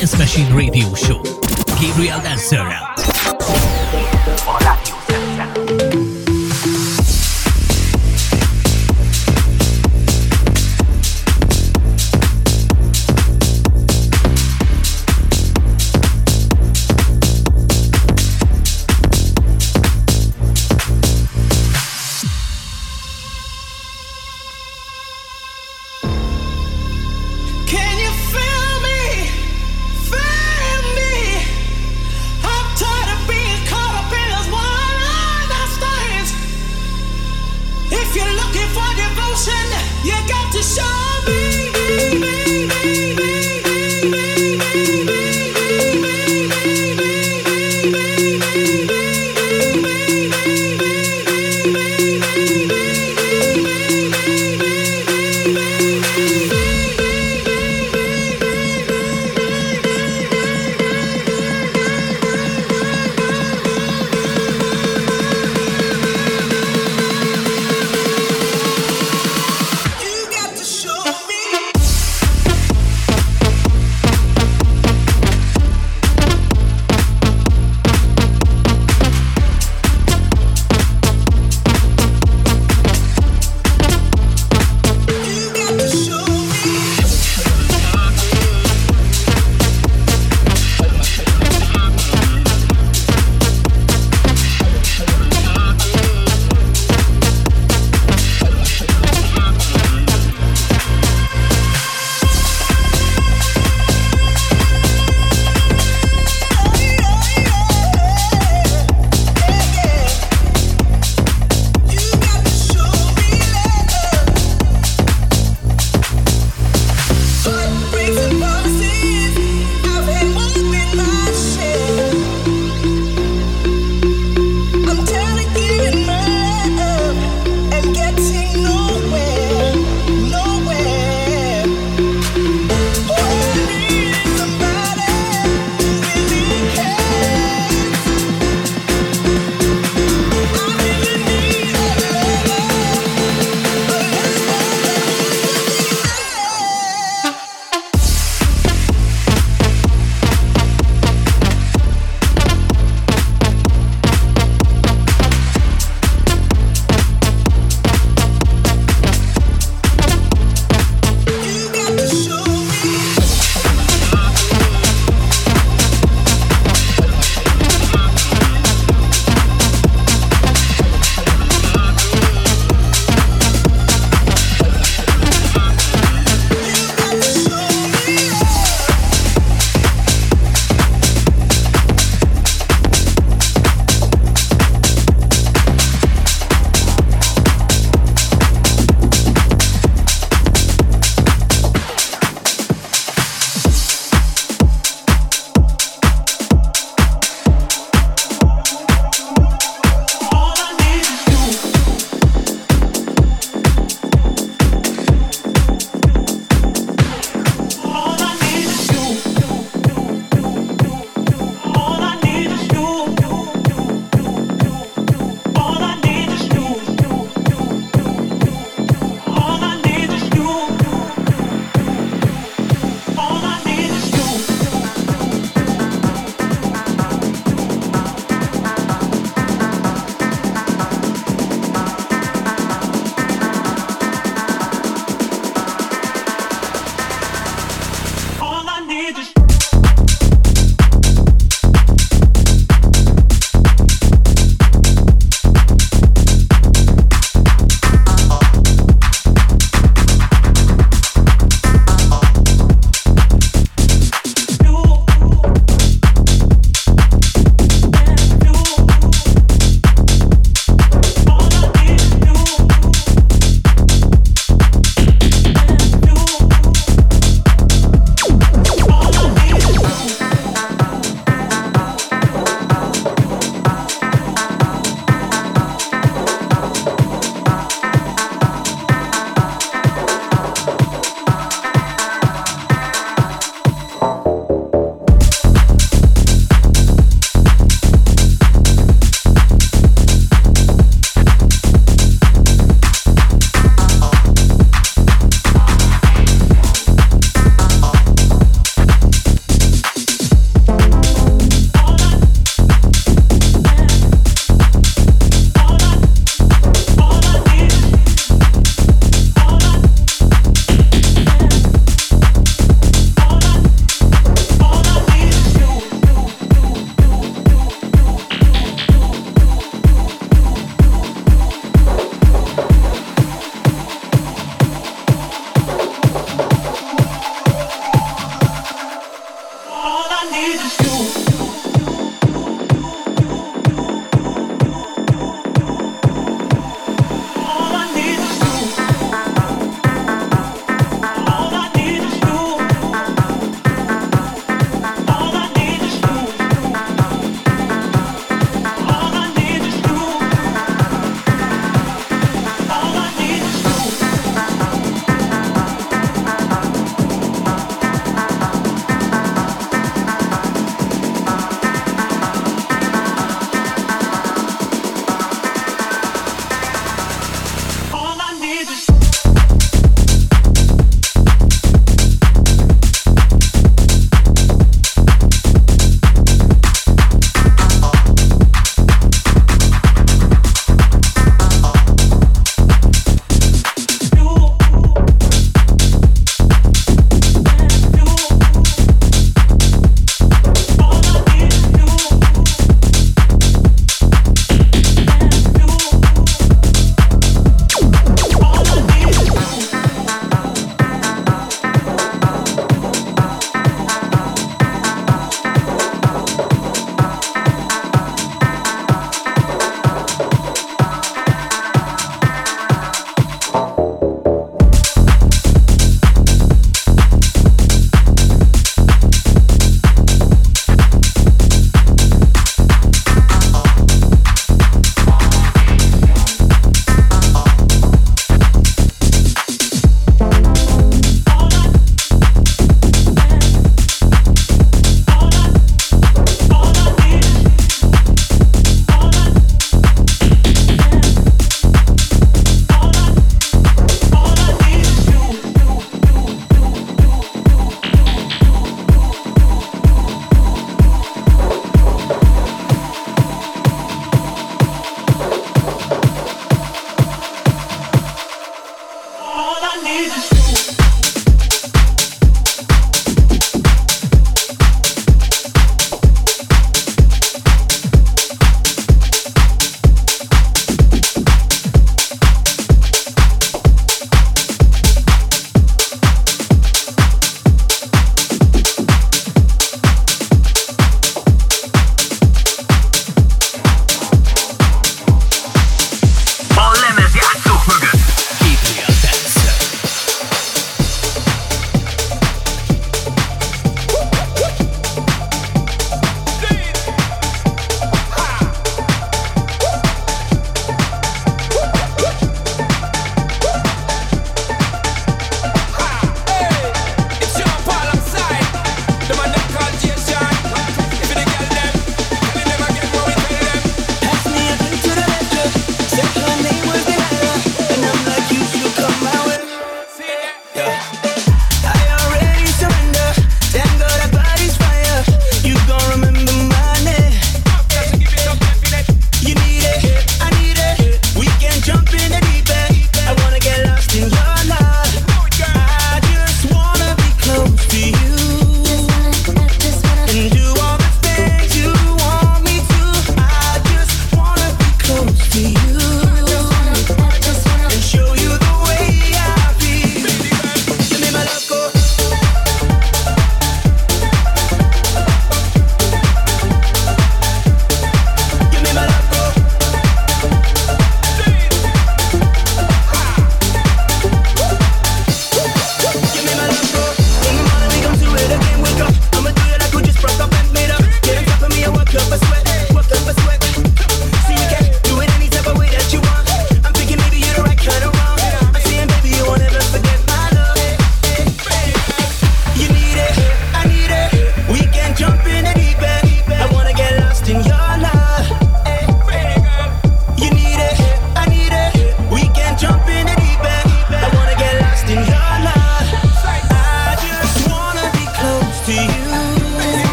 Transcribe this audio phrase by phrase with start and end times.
[0.00, 1.20] Dance Machine Radio Show.
[1.78, 2.94] Gabriel Danzera.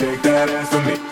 [0.00, 1.07] No that ass put me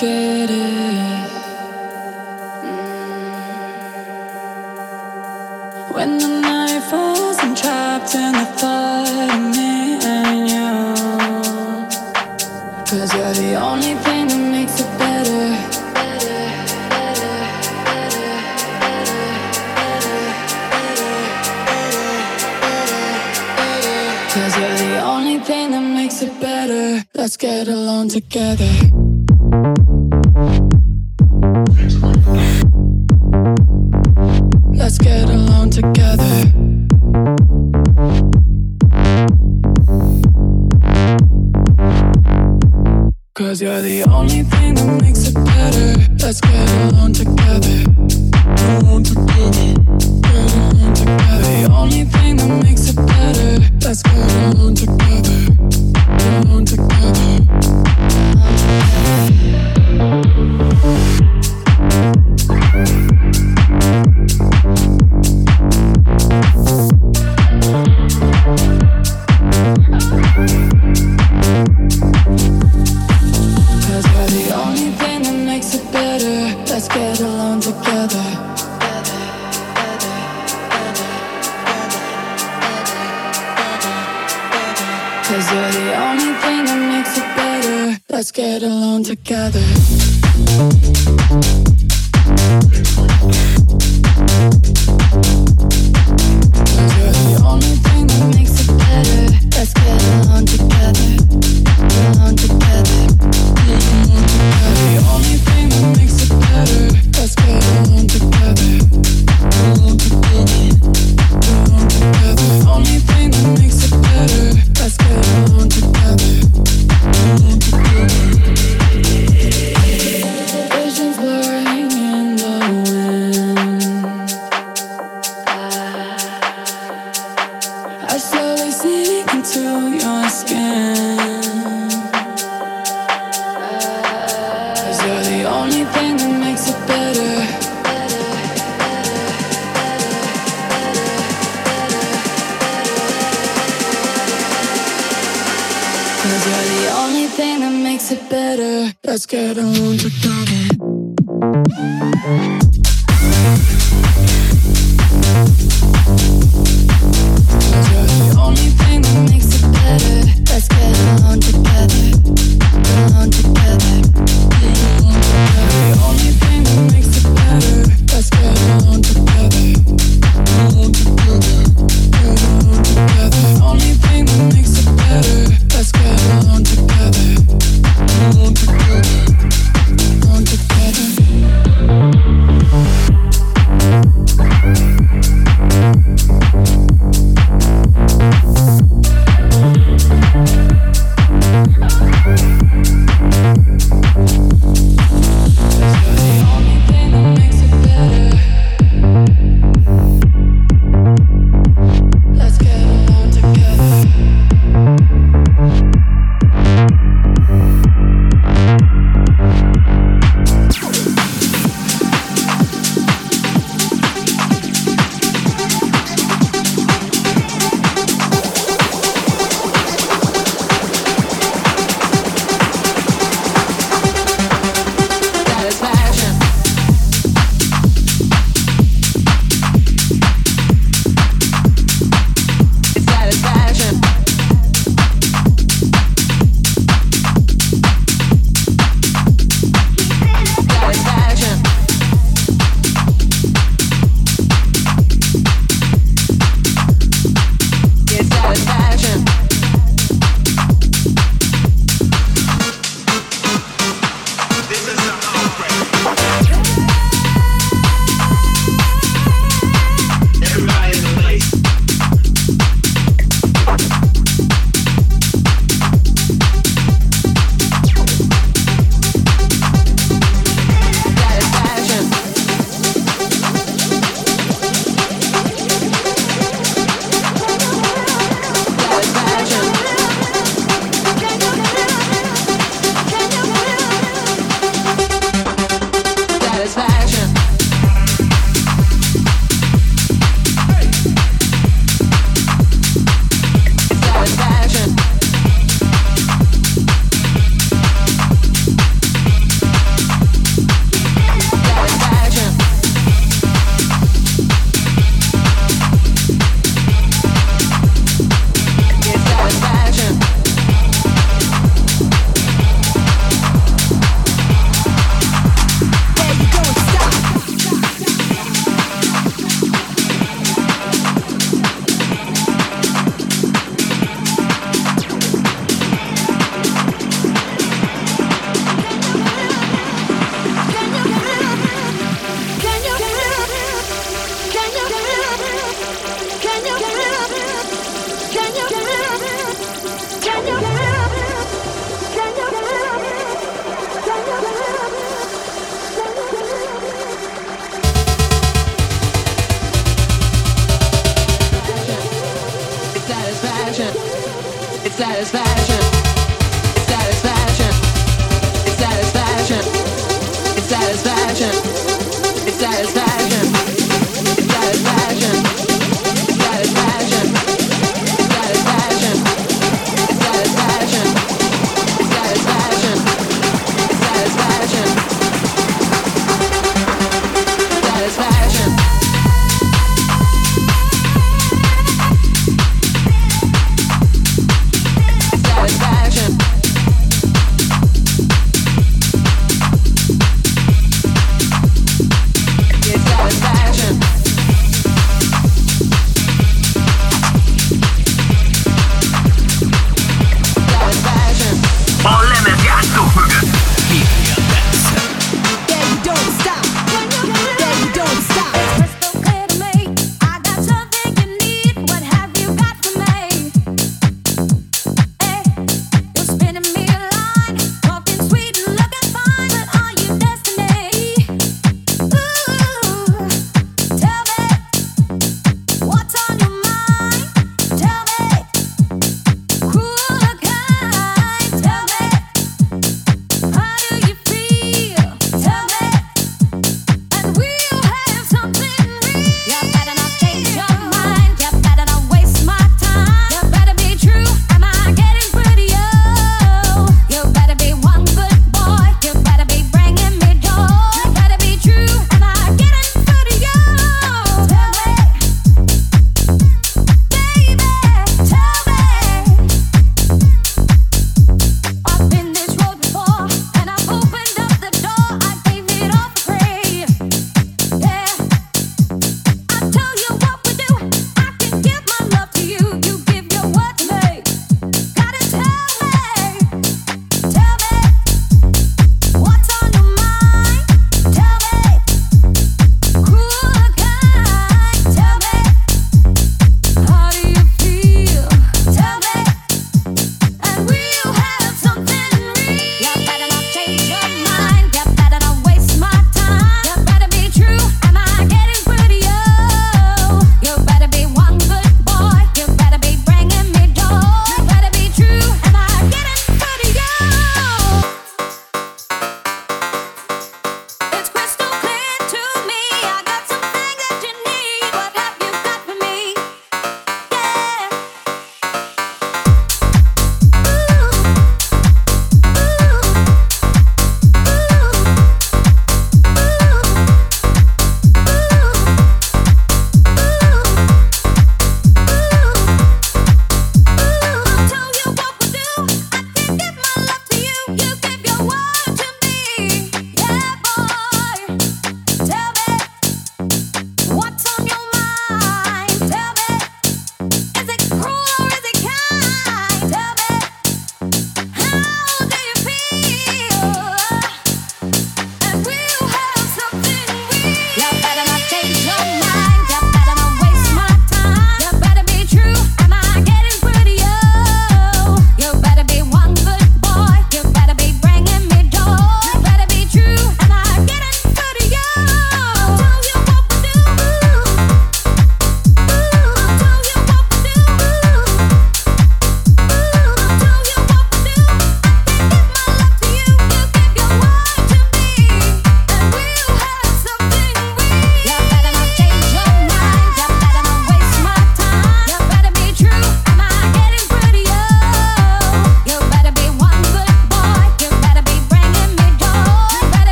[0.00, 1.30] get it.
[2.62, 3.04] Mm.
[5.92, 10.70] When the night falls, I'm trapped in the thought of me and you.
[12.86, 15.46] Cause you're the only thing that makes it better.
[24.32, 27.04] Cause you're the only thing that makes it better.
[27.14, 29.17] Let's get along together.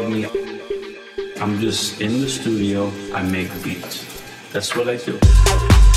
[0.00, 0.26] Love me.
[1.40, 4.06] I'm just in the studio, I make beats.
[4.52, 5.89] That's what I do.